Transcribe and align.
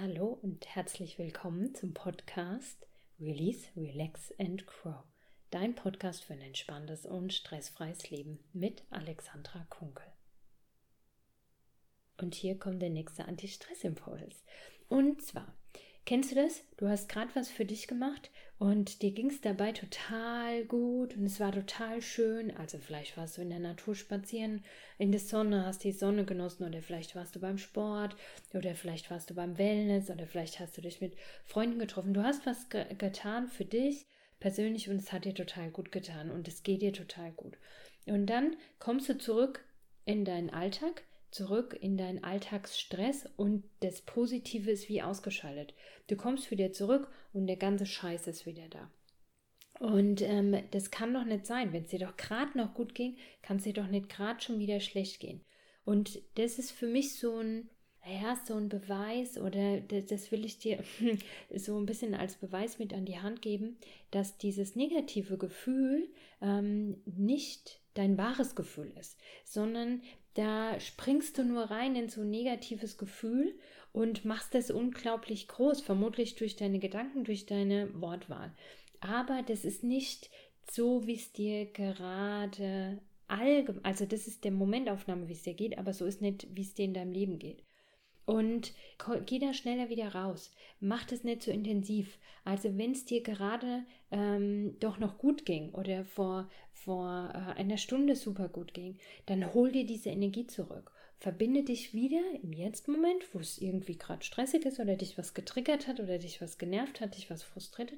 Hallo 0.00 0.28
und 0.40 0.66
herzlich 0.66 1.18
willkommen 1.18 1.74
zum 1.74 1.92
Podcast 1.92 2.86
Release, 3.20 3.68
Relax 3.76 4.32
and 4.38 4.66
Grow. 4.66 5.04
Dein 5.50 5.74
Podcast 5.74 6.24
für 6.24 6.32
ein 6.32 6.40
entspanntes 6.40 7.04
und 7.04 7.34
stressfreies 7.34 8.08
Leben 8.08 8.38
mit 8.54 8.82
Alexandra 8.88 9.66
Kunkel. 9.68 10.06
Und 12.16 12.34
hier 12.34 12.58
kommt 12.58 12.80
der 12.80 12.88
nächste 12.88 13.26
Anti-Stress-Impuls. 13.26 14.42
Und 14.88 15.20
zwar, 15.20 15.54
Kennst 16.10 16.32
du 16.32 16.34
das? 16.34 16.64
Du 16.76 16.88
hast 16.88 17.08
gerade 17.08 17.30
was 17.34 17.50
für 17.50 17.64
dich 17.64 17.86
gemacht 17.86 18.32
und 18.58 19.00
dir 19.00 19.12
ging 19.12 19.30
es 19.30 19.40
dabei 19.40 19.70
total 19.70 20.64
gut 20.64 21.16
und 21.16 21.24
es 21.24 21.38
war 21.38 21.52
total 21.52 22.02
schön. 22.02 22.50
Also 22.56 22.78
vielleicht 22.78 23.16
warst 23.16 23.38
du 23.38 23.42
in 23.42 23.50
der 23.50 23.60
Natur 23.60 23.94
spazieren, 23.94 24.64
in 24.98 25.12
der 25.12 25.20
Sonne, 25.20 25.64
hast 25.64 25.84
die 25.84 25.92
Sonne 25.92 26.24
genossen 26.24 26.64
oder 26.64 26.82
vielleicht 26.82 27.14
warst 27.14 27.36
du 27.36 27.38
beim 27.38 27.58
Sport 27.58 28.16
oder 28.54 28.74
vielleicht 28.74 29.08
warst 29.12 29.30
du 29.30 29.34
beim 29.36 29.56
Wellness 29.56 30.10
oder 30.10 30.26
vielleicht 30.26 30.58
hast 30.58 30.76
du 30.76 30.80
dich 30.80 31.00
mit 31.00 31.14
Freunden 31.44 31.78
getroffen. 31.78 32.12
Du 32.12 32.24
hast 32.24 32.44
was 32.44 32.68
ge 32.70 32.92
getan 32.98 33.46
für 33.46 33.64
dich 33.64 34.04
persönlich 34.40 34.90
und 34.90 34.96
es 34.96 35.12
hat 35.12 35.26
dir 35.26 35.34
total 35.36 35.70
gut 35.70 35.92
getan 35.92 36.32
und 36.32 36.48
es 36.48 36.64
geht 36.64 36.82
dir 36.82 36.92
total 36.92 37.30
gut. 37.30 37.56
Und 38.06 38.26
dann 38.26 38.56
kommst 38.80 39.08
du 39.08 39.16
zurück 39.16 39.64
in 40.06 40.24
deinen 40.24 40.50
Alltag 40.50 41.04
zurück 41.30 41.76
in 41.80 41.96
deinen 41.96 42.24
Alltagsstress 42.24 43.28
und 43.36 43.64
das 43.80 44.02
Positive 44.02 44.70
ist 44.70 44.88
wie 44.88 45.02
ausgeschaltet. 45.02 45.74
Du 46.08 46.16
kommst 46.16 46.50
wieder 46.50 46.72
zurück 46.72 47.08
und 47.32 47.46
der 47.46 47.56
ganze 47.56 47.86
Scheiß 47.86 48.26
ist 48.26 48.46
wieder 48.46 48.68
da. 48.68 48.90
Und 49.80 50.20
ähm, 50.20 50.56
das 50.72 50.90
kann 50.90 51.14
doch 51.14 51.24
nicht 51.24 51.46
sein. 51.46 51.72
Wenn 51.72 51.84
es 51.84 51.88
dir 51.88 52.00
doch 52.00 52.16
gerade 52.16 52.56
noch 52.56 52.74
gut 52.74 52.94
ging, 52.94 53.16
kann 53.40 53.56
es 53.56 53.62
dir 53.62 53.72
doch 53.72 53.86
nicht 53.86 54.10
gerade 54.10 54.40
schon 54.40 54.58
wieder 54.58 54.78
schlecht 54.80 55.20
gehen. 55.20 55.42
Und 55.84 56.20
das 56.34 56.58
ist 56.58 56.70
für 56.70 56.86
mich 56.86 57.14
so 57.18 57.38
ein, 57.38 57.70
ja, 58.06 58.36
so 58.44 58.56
ein 58.56 58.68
Beweis 58.68 59.38
oder 59.38 59.80
das, 59.80 60.06
das 60.06 60.32
will 60.32 60.44
ich 60.44 60.58
dir 60.58 60.84
so 61.54 61.78
ein 61.78 61.86
bisschen 61.86 62.14
als 62.14 62.36
Beweis 62.36 62.78
mit 62.78 62.92
an 62.92 63.06
die 63.06 63.20
Hand 63.20 63.40
geben, 63.40 63.78
dass 64.10 64.36
dieses 64.36 64.76
negative 64.76 65.38
Gefühl 65.38 66.10
ähm, 66.42 67.00
nicht 67.06 67.80
dein 67.94 68.18
wahres 68.18 68.54
Gefühl 68.54 68.92
ist, 68.98 69.18
sondern 69.44 70.02
da 70.34 70.78
springst 70.78 71.38
du 71.38 71.44
nur 71.44 71.64
rein 71.64 71.96
in 71.96 72.08
so 72.08 72.20
ein 72.22 72.30
negatives 72.30 72.98
Gefühl 72.98 73.58
und 73.92 74.24
machst 74.24 74.54
es 74.54 74.70
unglaublich 74.70 75.48
groß, 75.48 75.80
vermutlich 75.80 76.36
durch 76.36 76.56
deine 76.56 76.78
Gedanken, 76.78 77.24
durch 77.24 77.46
deine 77.46 77.88
Wortwahl. 78.00 78.52
Aber 79.00 79.42
das 79.42 79.64
ist 79.64 79.82
nicht 79.82 80.30
so, 80.70 81.06
wie 81.06 81.16
es 81.16 81.32
dir 81.32 81.66
gerade 81.66 83.00
allgemein, 83.26 83.84
also 83.84 84.04
das 84.04 84.26
ist 84.26 84.44
der 84.44 84.52
Momentaufnahme, 84.52 85.28
wie 85.28 85.32
es 85.32 85.42
dir 85.42 85.54
geht, 85.54 85.78
aber 85.78 85.92
so 85.92 86.04
ist 86.06 86.20
nicht, 86.20 86.46
wie 86.54 86.62
es 86.62 86.74
dir 86.74 86.84
in 86.84 86.94
deinem 86.94 87.12
Leben 87.12 87.38
geht. 87.38 87.64
Und 88.26 88.72
geh 89.26 89.38
da 89.38 89.52
schneller 89.52 89.88
wieder 89.88 90.14
raus. 90.14 90.52
Mach 90.78 91.04
das 91.04 91.24
nicht 91.24 91.42
so 91.42 91.50
intensiv. 91.50 92.18
Also 92.44 92.76
wenn 92.78 92.92
es 92.92 93.04
dir 93.04 93.22
gerade 93.22 93.84
ähm, 94.10 94.76
doch 94.80 94.98
noch 94.98 95.18
gut 95.18 95.44
ging 95.44 95.70
oder 95.70 96.04
vor, 96.04 96.48
vor 96.72 97.30
äh, 97.34 97.58
einer 97.58 97.76
Stunde 97.76 98.16
super 98.16 98.48
gut 98.48 98.72
ging, 98.72 98.98
dann 99.26 99.52
hol 99.52 99.72
dir 99.72 99.84
diese 99.84 100.10
Energie 100.10 100.46
zurück. 100.46 100.92
Verbinde 101.18 101.64
dich 101.64 101.92
wieder 101.92 102.22
im 102.42 102.52
Jetzt-Moment, 102.52 103.34
wo 103.34 103.40
es 103.40 103.58
irgendwie 103.58 103.98
gerade 103.98 104.24
stressig 104.24 104.64
ist 104.64 104.80
oder 104.80 104.96
dich 104.96 105.18
was 105.18 105.34
getriggert 105.34 105.86
hat 105.86 106.00
oder 106.00 106.18
dich 106.18 106.40
was 106.40 106.56
genervt 106.56 107.02
hat, 107.02 107.16
dich 107.16 107.30
was 107.30 107.42
frustriert. 107.42 107.92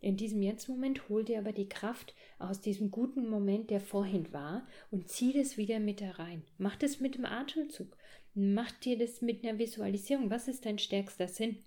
In 0.00 0.16
diesem 0.16 0.40
Jetzt-Moment 0.40 1.08
hol 1.08 1.24
dir 1.24 1.38
aber 1.38 1.52
die 1.52 1.68
Kraft 1.68 2.14
aus 2.38 2.60
diesem 2.60 2.90
guten 2.90 3.28
Moment, 3.28 3.68
der 3.70 3.80
vorhin 3.80 4.32
war, 4.32 4.66
und 4.90 5.08
zieh 5.08 5.32
das 5.32 5.58
wieder 5.58 5.78
mit 5.78 6.00
da 6.00 6.12
rein. 6.12 6.42
Mach 6.56 6.76
das 6.76 7.00
mit 7.00 7.16
dem 7.16 7.26
Atemzug. 7.26 7.96
Mach 8.34 8.70
dir 8.72 8.96
das 8.96 9.20
mit 9.20 9.44
einer 9.44 9.58
Visualisierung. 9.58 10.30
Was 10.30 10.48
ist 10.48 10.64
dein 10.64 10.78
stärkster 10.78 11.28
Sinn? 11.28 11.58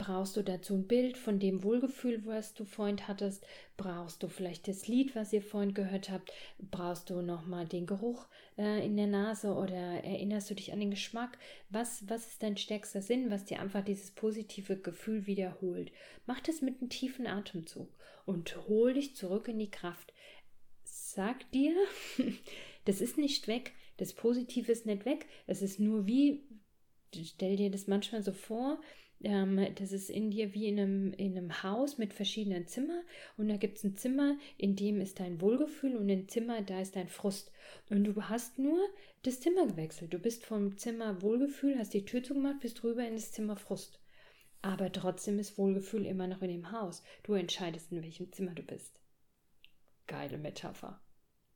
Brauchst 0.00 0.38
du 0.38 0.42
dazu 0.42 0.76
ein 0.76 0.86
Bild 0.86 1.18
von 1.18 1.38
dem 1.38 1.62
Wohlgefühl, 1.62 2.24
was 2.24 2.54
du 2.54 2.64
vorhin 2.64 3.06
hattest? 3.06 3.46
Brauchst 3.76 4.22
du 4.22 4.28
vielleicht 4.28 4.66
das 4.66 4.88
Lied, 4.88 5.14
was 5.14 5.30
ihr 5.34 5.42
vorhin 5.42 5.74
gehört 5.74 6.08
habt? 6.08 6.32
Brauchst 6.58 7.10
du 7.10 7.20
nochmal 7.20 7.66
den 7.66 7.84
Geruch 7.84 8.26
äh, 8.56 8.82
in 8.82 8.96
der 8.96 9.08
Nase 9.08 9.52
oder 9.52 9.74
erinnerst 9.74 10.48
du 10.48 10.54
dich 10.54 10.72
an 10.72 10.80
den 10.80 10.90
Geschmack? 10.90 11.36
Was, 11.68 12.08
was 12.08 12.28
ist 12.28 12.42
dein 12.42 12.56
stärkster 12.56 13.02
Sinn, 13.02 13.30
was 13.30 13.44
dir 13.44 13.60
einfach 13.60 13.84
dieses 13.84 14.10
positive 14.12 14.78
Gefühl 14.78 15.26
wiederholt? 15.26 15.92
Mach 16.24 16.40
das 16.40 16.62
mit 16.62 16.80
einem 16.80 16.88
tiefen 16.88 17.26
Atemzug 17.26 17.90
und 18.24 18.56
hol 18.68 18.94
dich 18.94 19.16
zurück 19.16 19.48
in 19.48 19.58
die 19.58 19.70
Kraft. 19.70 20.14
Sag 20.82 21.50
dir, 21.50 21.74
das 22.86 23.02
ist 23.02 23.18
nicht 23.18 23.48
weg, 23.48 23.74
das 23.98 24.14
Positive 24.14 24.72
ist 24.72 24.86
nicht 24.86 25.04
weg, 25.04 25.26
es 25.46 25.60
ist 25.60 25.78
nur 25.78 26.06
wie, 26.06 26.40
stell 27.14 27.56
dir 27.56 27.70
das 27.70 27.86
manchmal 27.86 28.22
so 28.22 28.32
vor, 28.32 28.80
ähm, 29.22 29.74
das 29.74 29.92
ist 29.92 30.08
in 30.08 30.30
dir 30.30 30.54
wie 30.54 30.66
in 30.66 30.80
einem, 30.80 31.12
in 31.12 31.36
einem 31.36 31.62
Haus 31.62 31.98
mit 31.98 32.14
verschiedenen 32.14 32.66
Zimmern 32.66 33.02
und 33.36 33.48
da 33.48 33.56
gibt 33.56 33.78
es 33.78 33.84
ein 33.84 33.96
Zimmer, 33.96 34.38
in 34.56 34.76
dem 34.76 35.00
ist 35.00 35.20
dein 35.20 35.40
Wohlgefühl 35.40 35.96
und 35.96 36.10
ein 36.10 36.28
Zimmer, 36.28 36.62
da 36.62 36.80
ist 36.80 36.96
dein 36.96 37.08
Frust. 37.08 37.52
Und 37.90 38.04
du 38.04 38.22
hast 38.28 38.58
nur 38.58 38.80
das 39.22 39.40
Zimmer 39.40 39.66
gewechselt. 39.66 40.14
Du 40.14 40.18
bist 40.18 40.44
vom 40.44 40.76
Zimmer 40.78 41.20
Wohlgefühl, 41.20 41.78
hast 41.78 41.92
die 41.92 42.04
Tür 42.04 42.22
zugemacht, 42.22 42.60
bist 42.60 42.82
rüber 42.82 43.06
in 43.06 43.14
das 43.14 43.32
Zimmer 43.32 43.56
Frust. 43.56 44.00
Aber 44.62 44.90
trotzdem 44.92 45.38
ist 45.38 45.58
Wohlgefühl 45.58 46.06
immer 46.06 46.26
noch 46.26 46.42
in 46.42 46.50
dem 46.50 46.72
Haus. 46.72 47.02
Du 47.22 47.34
entscheidest, 47.34 47.92
in 47.92 48.02
welchem 48.02 48.32
Zimmer 48.32 48.54
du 48.54 48.62
bist. 48.62 49.00
Geile 50.06 50.38
Metapher. 50.38 51.00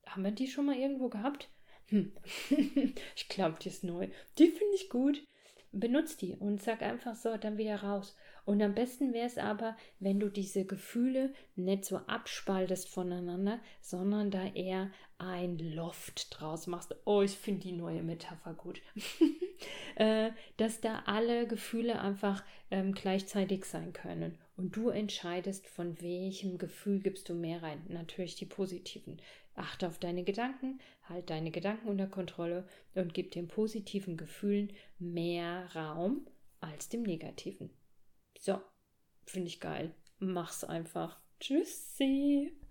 Haben 0.06 0.24
wir 0.24 0.30
die 0.30 0.48
schon 0.48 0.66
mal 0.66 0.76
irgendwo 0.76 1.08
gehabt? 1.08 1.50
Hm. 1.86 2.12
ich 3.16 3.28
glaube, 3.28 3.58
die 3.60 3.68
ist 3.68 3.84
neu. 3.84 4.08
Die 4.38 4.48
finde 4.48 4.74
ich 4.74 4.88
gut 4.88 5.22
benutzt 5.78 6.22
die 6.22 6.34
und 6.34 6.62
sag 6.62 6.82
einfach 6.82 7.14
so, 7.14 7.36
dann 7.36 7.58
wieder 7.58 7.82
raus. 7.82 8.16
Und 8.44 8.62
am 8.62 8.74
besten 8.74 9.12
wäre 9.12 9.26
es 9.26 9.38
aber, 9.38 9.76
wenn 10.00 10.20
du 10.20 10.28
diese 10.28 10.64
Gefühle 10.64 11.32
nicht 11.56 11.84
so 11.84 11.96
abspaltest 11.96 12.88
voneinander, 12.88 13.58
sondern 13.80 14.30
da 14.30 14.44
eher 14.46 14.90
ein 15.18 15.58
Loft 15.58 16.38
draus 16.38 16.66
machst. 16.66 16.94
Oh, 17.04 17.22
ich 17.22 17.32
finde 17.32 17.62
die 17.62 17.72
neue 17.72 18.02
Metapher 18.02 18.54
gut. 18.54 18.80
Äh, 19.96 20.32
dass 20.56 20.80
da 20.80 21.04
alle 21.06 21.46
Gefühle 21.46 22.00
einfach 22.00 22.42
ähm, 22.72 22.92
gleichzeitig 22.92 23.64
sein 23.64 23.92
können. 23.92 24.36
Und 24.56 24.76
du 24.76 24.88
entscheidest, 24.88 25.68
von 25.68 26.00
welchem 26.02 26.58
Gefühl 26.58 26.98
gibst 26.98 27.28
du 27.28 27.34
mehr 27.34 27.62
rein. 27.62 27.80
Natürlich 27.88 28.34
die 28.34 28.44
positiven. 28.44 29.20
Achte 29.54 29.86
auf 29.86 29.98
deine 29.98 30.24
Gedanken, 30.24 30.80
halt 31.04 31.30
deine 31.30 31.50
Gedanken 31.50 31.88
unter 31.88 32.06
Kontrolle 32.06 32.66
und 32.94 33.14
gib 33.14 33.30
den 33.30 33.48
positiven 33.48 34.16
Gefühlen 34.16 34.72
mehr 34.98 35.74
Raum 35.74 36.26
als 36.60 36.88
dem 36.88 37.02
negativen. 37.02 37.70
So, 38.38 38.60
finde 39.24 39.48
ich 39.48 39.60
geil. 39.60 39.94
Mach's 40.18 40.64
einfach. 40.64 41.20
Tschüssi. 41.40 42.56